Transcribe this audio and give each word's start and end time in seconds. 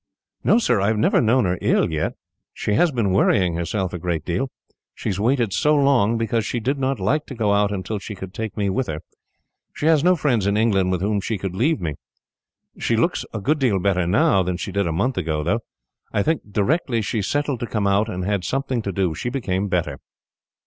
"No, 0.43 0.57
sir. 0.57 0.81
I 0.81 0.87
have 0.87 0.97
never 0.97 1.21
known 1.21 1.45
her 1.45 1.59
ill, 1.61 1.91
yet. 1.91 2.13
She 2.55 2.73
has 2.73 2.91
been 2.91 3.11
worrying 3.13 3.53
herself 3.53 3.93
a 3.93 3.99
great 3.99 4.25
deal. 4.25 4.49
She 4.95 5.09
has 5.09 5.19
waited 5.19 5.53
so 5.53 5.75
long, 5.75 6.17
because 6.17 6.43
she 6.43 6.59
did 6.59 6.79
not 6.79 6.99
like 6.99 7.27
to 7.27 7.35
go 7.35 7.53
out 7.53 7.71
until 7.71 7.99
she 7.99 8.15
could 8.15 8.33
take 8.33 8.57
me 8.57 8.67
with 8.67 8.87
her. 8.87 9.01
She 9.75 9.85
has 9.85 10.03
no 10.03 10.15
friends 10.15 10.47
in 10.47 10.57
England 10.57 10.91
with 10.91 11.01
whom 11.01 11.21
she 11.21 11.37
could 11.37 11.55
leave 11.55 11.79
me. 11.79 11.97
She 12.79 12.97
looks 12.97 13.25
a 13.31 13.39
good 13.39 13.59
deal 13.59 13.77
better, 13.77 14.07
now, 14.07 14.41
than 14.41 14.57
she 14.57 14.71
did 14.71 14.87
a 14.87 14.91
month 14.91 15.19
ago. 15.19 15.59
I 16.11 16.23
think, 16.23 16.51
directly 16.51 17.03
she 17.03 17.21
settled 17.21 17.59
to 17.59 17.67
come 17.67 17.85
out, 17.85 18.09
and 18.09 18.25
had 18.25 18.43
something 18.43 18.81
to 18.81 18.91
do, 18.91 19.13
she 19.13 19.29
became 19.29 19.67
better." 19.67 19.99